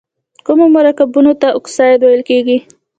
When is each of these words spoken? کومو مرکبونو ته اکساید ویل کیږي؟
کومو 0.45 0.65
مرکبونو 0.77 1.33
ته 1.41 1.47
اکساید 1.59 1.99
ویل 2.03 2.21
کیږي؟ 2.29 2.57